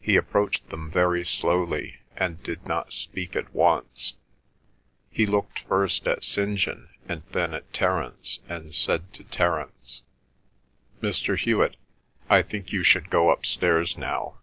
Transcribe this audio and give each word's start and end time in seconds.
He 0.00 0.16
approached 0.16 0.70
them 0.70 0.90
very 0.90 1.26
slowly, 1.26 1.98
and 2.16 2.42
did 2.42 2.66
not 2.66 2.90
speak 2.90 3.36
at 3.36 3.52
once. 3.54 4.14
He 5.10 5.26
looked 5.26 5.58
first 5.68 6.06
at 6.08 6.24
St. 6.24 6.56
John 6.58 6.88
and 7.06 7.22
then 7.32 7.52
at 7.52 7.70
Terence, 7.70 8.40
and 8.48 8.74
said 8.74 9.12
to 9.12 9.24
Terence, 9.24 10.04
"Mr. 11.02 11.38
Hewet, 11.38 11.76
I 12.30 12.40
think 12.40 12.72
you 12.72 12.82
should 12.82 13.10
go 13.10 13.28
upstairs 13.30 13.98
now." 13.98 14.38